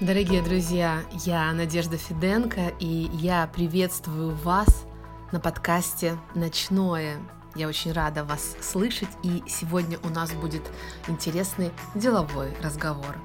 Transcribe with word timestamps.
Дорогие 0.00 0.42
друзья, 0.42 1.00
я 1.24 1.50
Надежда 1.54 1.96
Фиденко, 1.96 2.74
и 2.78 3.08
я 3.14 3.46
приветствую 3.46 4.34
вас 4.34 4.84
на 5.32 5.40
подкасте 5.40 6.18
«Ночное». 6.34 7.16
Я 7.54 7.66
очень 7.66 7.92
рада 7.92 8.22
вас 8.22 8.58
слышать, 8.60 9.08
и 9.22 9.42
сегодня 9.46 9.98
у 10.02 10.10
нас 10.10 10.34
будет 10.34 10.70
интересный 11.08 11.70
деловой 11.94 12.54
разговор. 12.62 13.16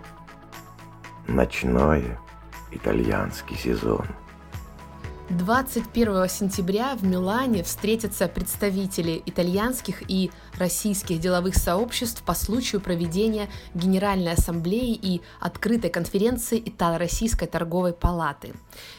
Ночное. 1.27 2.17
Итальянский 2.71 3.57
сезон– 3.57 4.05
21 5.37 6.27
сентября 6.27 6.95
в 6.95 7.03
Милане 7.03 7.63
встретятся 7.63 8.27
представители 8.27 9.21
итальянских 9.25 10.03
и 10.09 10.29
российских 10.57 11.19
деловых 11.19 11.55
сообществ 11.55 12.21
по 12.23 12.33
случаю 12.33 12.81
проведения 12.81 13.49
Генеральной 13.73 14.33
Ассамблеи 14.33 14.93
и 14.93 15.21
открытой 15.39 15.89
конференции 15.89 16.61
Итало-Российской 16.65 17.47
торговой 17.47 17.93
палаты. 17.93 18.53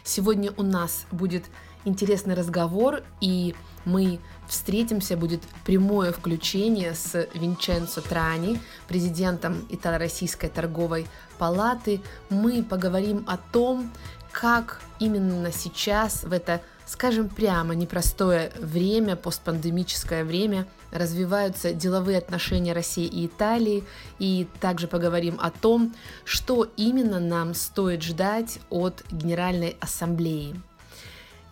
Сегодня 0.05 0.53
у 0.57 0.63
нас 0.63 1.07
будет 1.11 1.45
интересный 1.85 2.35
разговор, 2.35 3.03
и 3.21 3.55
мы 3.85 4.19
встретимся, 4.47 5.17
будет 5.17 5.43
прямое 5.65 6.13
включение 6.13 6.95
с 6.95 7.29
Винченцо 7.35 8.01
Трани, 8.01 8.61
президентом 8.89 9.67
Итало-Российской 9.71 10.49
торговой 10.49 11.07
палаты. 11.39 12.01
Мы 12.31 12.63
поговорим 12.63 13.25
о 13.27 13.37
том, 13.37 13.91
как 14.33 14.81
именно 14.99 15.53
сейчас, 15.53 16.25
в 16.25 16.33
это, 16.33 16.61
скажем 16.87 17.29
прямо, 17.29 17.75
непростое 17.75 18.51
время, 18.59 19.15
постпандемическое 19.15 20.25
время, 20.25 20.67
развиваются 20.91 21.73
деловые 21.73 22.19
отношения 22.19 22.73
России 22.73 23.07
и 23.07 23.27
Италии, 23.27 23.85
и 24.19 24.49
также 24.61 24.89
поговорим 24.89 25.39
о 25.41 25.51
том, 25.51 25.95
что 26.25 26.69
именно 26.77 27.21
нам 27.21 27.55
стоит 27.55 28.03
ждать 28.03 28.59
от 28.71 29.05
Генеральной 29.11 29.77
Ассамблеи. 29.81 30.61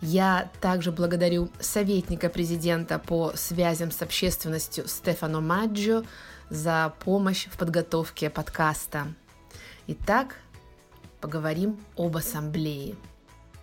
Я 0.01 0.49
также 0.61 0.91
благодарю 0.91 1.49
советника 1.59 2.27
президента 2.29 2.97
по 2.97 3.33
связям 3.35 3.91
с 3.91 4.01
общественностью 4.01 4.87
Стефано 4.87 5.41
Маджо 5.41 6.03
за 6.49 6.93
помощь 7.05 7.47
в 7.51 7.57
подготовке 7.57 8.31
подкаста. 8.31 9.13
Итак, 9.85 10.37
поговорим 11.21 11.79
об 11.95 12.17
ассамблее. 12.17 12.95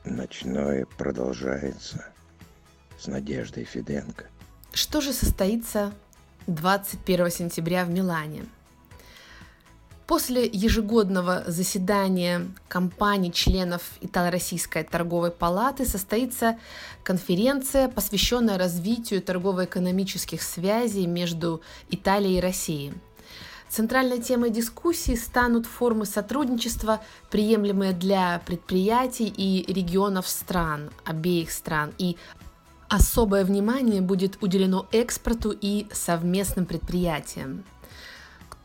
Ночное 0.04 0.86
продолжается 0.96 2.06
с 2.98 3.06
Надеждой 3.06 3.64
Фиденко. 3.64 4.26
Что 4.72 5.00
же 5.00 5.12
состоится 5.12 5.92
21 6.46 7.30
сентября 7.30 7.84
в 7.84 7.90
Милане? 7.90 8.46
После 10.06 10.46
ежегодного 10.46 11.44
заседания 11.46 12.46
компаний 12.68 13.30
членов 13.30 13.82
Итало-Российской 14.00 14.82
торговой 14.82 15.30
палаты 15.30 15.84
состоится 15.84 16.58
конференция, 17.04 17.88
посвященная 17.88 18.56
развитию 18.56 19.20
торгово-экономических 19.20 20.40
связей 20.40 21.06
между 21.06 21.60
Италией 21.90 22.38
и 22.38 22.40
Россией– 22.40 22.94
Центральной 23.68 24.20
темой 24.20 24.50
дискуссии 24.50 25.14
станут 25.14 25.66
формы 25.66 26.06
сотрудничества, 26.06 27.00
приемлемые 27.30 27.92
для 27.92 28.40
предприятий 28.46 29.28
и 29.28 29.70
регионов 29.72 30.26
стран, 30.26 30.90
обеих 31.04 31.52
стран, 31.52 31.92
и 31.98 32.16
особое 32.88 33.44
внимание 33.44 34.00
будет 34.00 34.42
уделено 34.42 34.88
экспорту 34.92 35.50
и 35.50 35.86
совместным 35.92 36.64
предприятиям. 36.64 37.64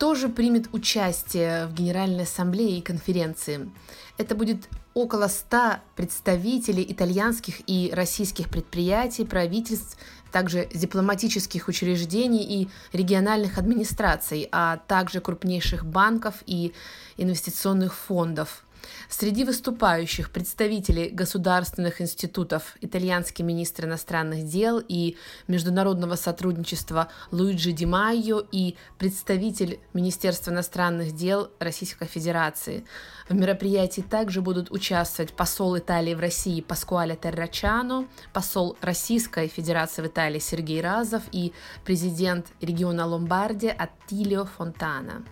Кто 0.03 0.15
же 0.15 0.27
примет 0.27 0.67
участие 0.73 1.65
в 1.67 1.73
Генеральной 1.73 2.23
Ассамблее 2.23 2.77
и 2.77 2.81
конференции? 2.81 3.71
Это 4.17 4.35
будет 4.35 4.67
около 4.93 5.29
100 5.29 5.75
представителей 5.95 6.85
итальянских 6.89 7.61
и 7.67 7.89
российских 7.93 8.49
предприятий, 8.49 9.23
правительств, 9.23 9.97
также 10.33 10.67
дипломатических 10.73 11.69
учреждений 11.69 12.43
и 12.43 12.69
региональных 12.92 13.58
администраций, 13.58 14.49
а 14.52 14.75
также 14.75 15.21
крупнейших 15.21 15.86
банков 15.86 16.43
и 16.47 16.73
инвестиционных 17.15 17.95
фондов. 17.95 18.65
Среди 19.10 19.44
выступающих 19.44 20.32
представителей 20.32 21.10
государственных 21.10 22.02
институтов 22.02 22.76
итальянский 22.82 23.44
министр 23.44 23.86
иностранных 23.86 24.45
дел 24.45 24.82
и 24.86 25.17
международного 25.48 26.16
сотрудничества 26.16 27.10
Луиджи 27.32 27.72
Ди 27.72 27.86
Майо 27.86 28.43
и 28.52 28.76
представитель 28.98 29.80
Министерства 29.93 30.52
иностранных 30.52 31.14
дел 31.14 31.52
Российской 31.60 32.08
Федерации. 32.08 32.86
В 33.30 33.36
мероприятии 33.36 34.02
также 34.02 34.42
будут 34.42 34.72
участвовать 34.72 35.33
посол 35.33 35.77
Италии 35.77 36.14
в 36.14 36.20
России 36.20 36.61
Паскуале 36.61 37.16
Террачано, 37.16 38.08
посол 38.33 38.77
Российской 38.82 39.48
Федерации 39.48 40.02
в 40.02 40.08
Италии 40.08 40.39
Сергей 40.39 40.82
Разов 40.82 41.23
и 41.32 41.54
президент 41.86 42.48
региона 42.61 43.05
Ломбардия 43.05 43.72
Аттилио 43.72 44.45
Фонтана. 44.45 45.23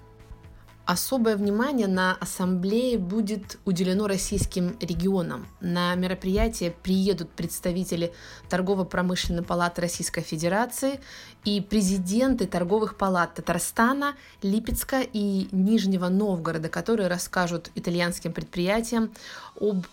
Особое 0.86 1.38
внимание 1.38 1.88
на 1.88 2.16
ассамблее 2.16 2.98
будет 2.98 3.60
уделено 3.66 4.08
российским 4.08 4.76
регионам. 4.80 5.48
На 5.62 5.94
мероприятие 5.94 6.72
приедут 6.72 7.30
представители 7.30 8.12
Торгово-промышленной 8.50 9.44
палаты 9.44 9.82
Российской 9.82 10.22
Федерации 10.22 11.00
и 11.46 11.62
президенты 11.62 12.48
торговых 12.48 12.98
палат 12.98 13.36
Татарстана, 13.36 14.16
Липецка 14.42 15.02
и 15.02 15.48
Нижнего 15.52 16.08
Новгорода, 16.08 16.68
которые 16.68 17.08
расскажут 17.10 17.70
итальянским 17.76 18.34
предприятиям 18.34 19.12
об 19.60 19.86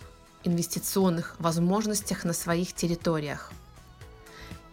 инвестиционных 0.43 1.37
возможностях 1.39 2.25
на 2.25 2.33
своих 2.33 2.73
территориях. 2.73 3.53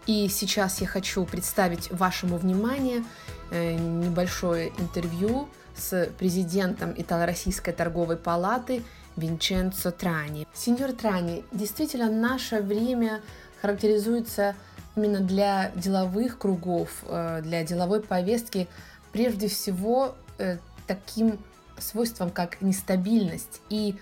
И 0.07 0.29
сейчас 0.29 0.81
я 0.81 0.87
хочу 0.87 1.25
представить 1.25 1.91
вашему 1.91 2.37
вниманию 2.37 3.03
э, 3.51 3.75
небольшое 3.75 4.71
интервью 4.77 5.49
с 5.75 6.09
президентом 6.17 6.93
Итало-Российской 6.95 7.71
торговой 7.71 8.17
палаты 8.17 8.83
Винченцо 9.15 9.91
Трани. 9.91 10.47
Сеньор 10.53 10.91
Трани, 10.91 11.43
действительно, 11.51 12.09
наше 12.09 12.61
время 12.61 13.21
характеризуется 13.61 14.55
именно 14.95 15.19
для 15.19 15.71
деловых 15.75 16.37
кругов, 16.37 17.03
э, 17.07 17.41
для 17.41 17.63
деловой 17.63 18.01
повестки 18.01 18.67
прежде 19.11 19.47
всего 19.47 20.15
э, 20.37 20.57
таким 20.87 21.39
свойством, 21.77 22.29
как 22.29 22.61
нестабильность. 22.61 23.61
И 23.69 23.95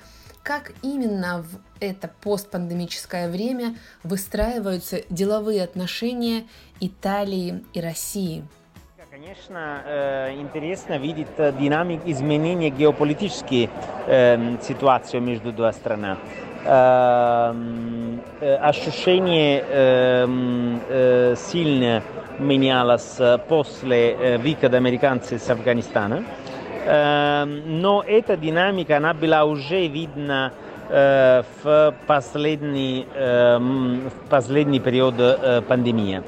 как 0.43 0.73
именно 0.81 1.41
в 1.41 1.59
это 1.79 2.11
постпандемическое 2.21 3.29
время 3.29 3.77
выстраиваются 4.03 5.01
деловые 5.09 5.63
отношения 5.63 6.45
Италии 6.79 7.63
и 7.73 7.81
России? 7.81 8.45
Конечно, 9.13 9.83
э, 9.85 10.33
интересно 10.39 10.97
видеть 10.97 11.27
динамик 11.59 12.01
изменения 12.07 12.71
геополитической 12.71 13.69
э, 14.07 14.57
ситуации 14.63 15.19
между 15.19 15.51
двумя 15.51 15.71
странами. 15.71 16.17
Э, 16.65 17.53
э, 18.41 18.55
ощущение 18.55 19.63
э, 19.69 20.27
э, 20.89 21.35
сильно 21.37 22.01
менялось 22.39 23.19
после 23.47 24.13
э, 24.13 24.37
выхода 24.39 24.77
американцев 24.77 25.33
из 25.33 25.47
Афганистана, 25.47 26.23
э, 26.83 27.45
но 27.45 28.03
эта 28.07 28.35
динамика 28.35 28.97
она 28.97 29.13
была 29.13 29.45
уже 29.45 29.85
видна 29.85 30.51
э, 30.89 31.43
в 31.63 31.93
последний, 32.07 33.05
э, 33.13 33.59
в 33.59 34.29
последний 34.29 34.79
период 34.79 35.13
э, 35.19 35.61
пандемии. 35.61 36.23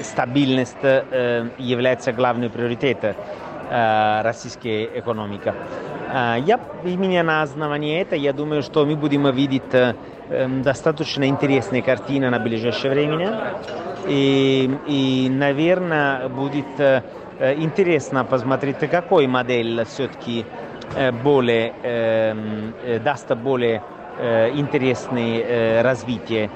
стабильность 0.00 0.76
является 0.82 2.12
главным 2.12 2.50
приоритетом 2.50 3.14
российской 3.70 4.90
экономики. 4.98 5.52
Я 6.12 6.58
именно 6.84 7.22
на 7.22 7.42
основании 7.42 8.00
этого, 8.00 8.18
я 8.18 8.32
думаю, 8.32 8.62
что 8.62 8.84
мы 8.84 8.96
будем 8.96 9.30
видеть 9.30 9.62
достаточно 10.62 11.24
интересные 11.28 11.82
картины 11.82 12.30
на 12.30 12.40
ближайшее 12.40 12.92
время. 12.92 13.58
И, 14.08 14.70
и 14.86 15.28
наверное, 15.30 16.28
будет 16.28 16.66
интересно 17.38 18.24
посмотреть, 18.24 18.78
какой 18.90 19.28
модель 19.28 19.84
все-таки 19.84 20.44
более, 21.22 21.72
даст 23.04 23.30
более 23.36 23.80
интересное 24.54 25.82
развитие. 25.84 26.50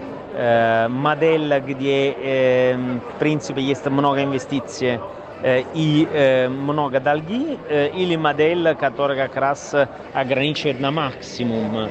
Модель, 0.89 1.63
где, 1.65 2.77
в 3.15 3.19
принципе, 3.21 3.63
есть 3.63 3.87
много 3.87 4.25
инвестиций 4.25 4.99
и 5.45 6.49
много 6.51 7.01
долги, 7.01 7.59
или 7.69 8.17
модель, 8.17 8.75
которая 8.75 9.29
как 9.29 9.37
раз 9.37 9.75
ограничивает 10.15 10.81
на 10.81 10.91
максимум 10.91 11.91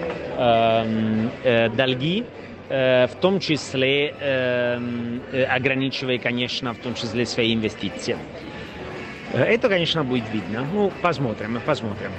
долги, 1.76 2.26
в 2.68 3.12
том 3.22 3.40
числе 3.40 4.16
ограничивая, 5.48 6.18
конечно, 6.18 6.74
в 6.74 6.78
том 6.78 6.96
числе 6.96 7.26
свои 7.28 7.54
инвестиции. 7.54 8.18
Это, 9.34 9.70
конечно, 9.70 10.04
будет 10.04 10.26
видно. 10.34 10.66
Ну, 10.74 10.92
посмотрим, 11.02 11.60
посмотрим. 11.66 12.12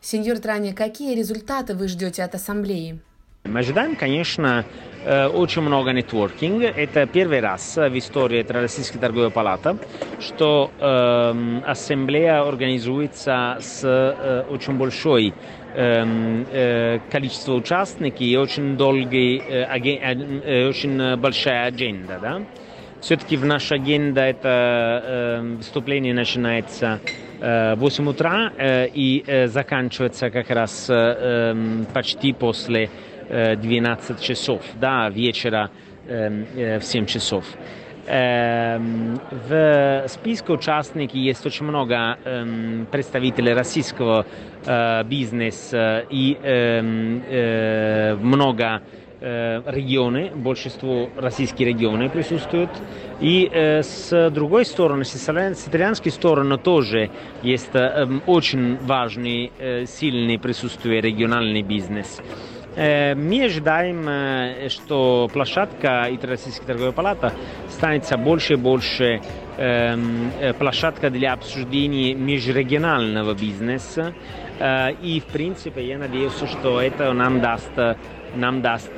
Сеньор 0.00 0.38
Трани, 0.38 0.72
какие 0.72 1.16
результаты 1.16 1.74
вы 1.74 1.88
ждете 1.88 2.22
от 2.22 2.34
ассамблеи? 2.34 3.00
Мы 3.46 3.60
ожидаем, 3.60 3.96
конечно, 3.96 4.64
очень 5.06 5.62
много 5.62 5.92
нетворкинга. 5.92 6.66
Это 6.66 7.06
первый 7.06 7.40
раз 7.40 7.76
в 7.76 7.96
истории 7.96 8.44
Российской 8.48 8.98
торговой 8.98 9.30
палаты, 9.30 9.76
что 10.20 10.70
э, 10.80 11.60
ассамблея 11.64 12.42
организуется 12.42 13.58
с 13.60 13.82
э, 13.84 14.44
очень 14.50 14.74
большой 14.74 15.32
э, 15.74 16.98
количество 17.10 17.54
участников 17.54 18.20
и 18.20 18.36
очень 18.36 18.76
долгий, 18.76 19.38
э, 19.38 20.68
очень 20.68 21.16
большая 21.16 21.66
агенда. 21.66 22.18
Да? 22.20 22.42
Все-таки 23.00 23.36
в 23.36 23.44
наша 23.44 23.76
агенда 23.76 24.22
это 24.22 25.02
э, 25.04 25.54
выступление 25.58 26.14
начинается 26.14 26.98
э, 27.40 27.74
в 27.74 27.80
8 27.80 28.08
утра 28.08 28.52
э, 28.56 28.88
и 28.88 29.22
э, 29.24 29.46
заканчивается 29.46 30.30
как 30.30 30.50
раз 30.50 30.86
э, 30.88 31.54
почти 31.92 32.32
после 32.32 32.84
э, 32.84 32.88
12 33.28 34.20
часов, 34.20 34.62
да, 34.80 35.08
вечера 35.10 35.70
э, 36.06 36.44
э, 36.56 36.78
в 36.78 36.84
7 36.84 37.06
часов. 37.06 37.44
В 38.08 40.04
списке 40.06 40.52
участников 40.52 41.16
есть 41.16 41.44
очень 41.44 41.66
много 41.66 42.16
представителей 42.92 43.52
российского 43.52 44.24
бизнеса 45.04 46.04
и 46.08 46.38
много 48.22 48.82
регионы, 49.20 50.30
большинство 50.36 51.10
российских 51.16 51.66
регионов 51.66 52.12
присутствуют. 52.12 52.70
И 53.20 53.48
э, 53.50 53.82
с 53.82 54.30
другой 54.30 54.66
стороны, 54.66 55.04
с 55.04 55.16
итальянской 55.16 56.12
стороны 56.12 56.58
тоже 56.58 57.10
есть 57.42 57.70
э, 57.72 58.06
очень 58.26 58.76
важный, 58.76 59.52
э, 59.58 59.86
сильный 59.86 60.38
присутствие 60.38 61.00
региональный 61.00 61.62
бизнес. 61.62 62.20
Мы 62.76 63.42
ожидаем, 63.42 64.68
что 64.68 65.30
площадка 65.32 66.10
Российской 66.22 66.66
торговой 66.66 66.92
палаты 66.92 67.32
станет 67.70 68.06
больше 68.18 68.52
и 68.52 68.56
больше 68.56 69.22
площадка 70.58 71.08
для 71.08 71.32
обсуждения 71.32 72.14
межрегионального 72.14 73.32
бизнеса. 73.32 74.12
И, 75.02 75.22
в 75.26 75.32
принципе, 75.32 75.86
я 75.86 75.96
надеюсь, 75.96 76.34
что 76.34 76.82
это 76.82 77.14
нам 77.14 77.40
даст, 77.40 77.72
нам 78.34 78.60
даст 78.60 78.92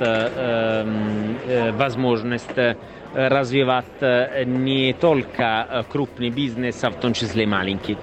возможность 1.71 2.77
развивать 3.13 4.01
не 4.45 4.91
только 4.91 5.85
крупный 5.89 6.31
бизнес, 6.31 6.83
а 6.83 6.89
в 6.89 6.95
том 6.95 7.13
числе 7.13 7.47
маленький. 7.47 7.97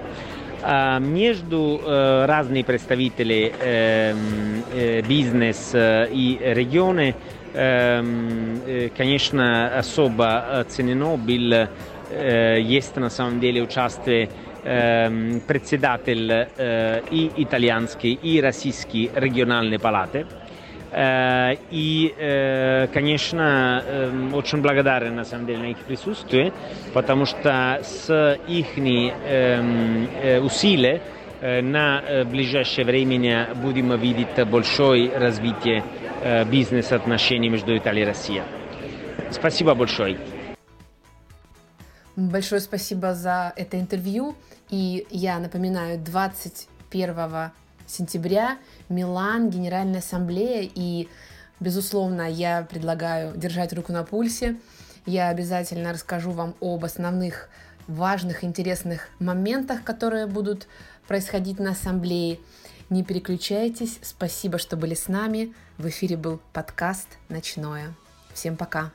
Между 0.63 1.81
разными 1.85 2.63
представителями 2.63 5.01
бизнеса 5.01 6.07
и 6.11 6.39
регионы, 6.41 7.15
конечно, 8.97 9.77
особо 9.77 10.65
ценено 10.67 11.17
был, 11.17 11.69
есть 12.09 12.95
на 12.95 13.09
самом 13.09 13.39
деле 13.39 13.61
участие 13.61 14.29
председатель 14.63 16.31
и 17.11 17.31
итальянской, 17.37 18.13
и 18.13 18.41
российской 18.41 19.11
региональной 19.13 19.77
палаты. 19.79 20.25
И, 20.91 22.87
конечно, 22.93 23.83
очень 24.33 24.61
благодарен 24.61 25.15
на 25.15 25.25
самом 25.25 25.45
деле 25.45 25.59
на 25.59 25.71
их 25.71 25.77
присутствие, 25.79 26.53
потому 26.93 27.25
что 27.25 27.81
с 27.83 28.39
их 28.47 28.77
усилий 30.43 31.01
на 31.41 32.23
ближайшее 32.25 32.85
время 32.85 33.53
будем 33.55 33.95
видеть 33.99 34.47
большое 34.47 35.11
развитие 35.17 35.83
бизнес-отношений 36.49 37.49
между 37.49 37.77
Италией 37.77 38.05
и 38.05 38.07
Россией. 38.07 38.43
Спасибо 39.29 39.75
большое. 39.75 40.17
Большое 42.15 42.61
спасибо 42.61 43.13
за 43.13 43.53
это 43.55 43.77
интервью. 43.79 44.35
И 44.69 45.05
я 45.11 45.37
напоминаю, 45.37 45.99
21 45.99 47.51
сентября 47.87 48.57
Милан, 48.89 49.49
Генеральная 49.49 49.99
Ассамблея. 49.99 50.69
И, 50.75 51.09
безусловно, 51.59 52.29
я 52.29 52.67
предлагаю 52.69 53.35
держать 53.35 53.73
руку 53.73 53.91
на 53.91 54.03
пульсе. 54.03 54.57
Я 55.05 55.29
обязательно 55.29 55.93
расскажу 55.93 56.31
вам 56.31 56.53
об 56.61 56.85
основных 56.85 57.49
важных, 57.87 58.43
интересных 58.43 59.09
моментах, 59.19 59.83
которые 59.83 60.27
будут 60.27 60.67
происходить 61.07 61.59
на 61.59 61.71
Ассамблее. 61.71 62.39
Не 62.89 63.03
переключайтесь. 63.03 63.99
Спасибо, 64.01 64.57
что 64.57 64.77
были 64.77 64.93
с 64.93 65.07
нами. 65.07 65.53
В 65.77 65.87
эфире 65.87 66.17
был 66.17 66.39
подкаст 66.53 67.07
«Ночное». 67.29 67.93
Всем 68.33 68.55
пока. 68.55 68.91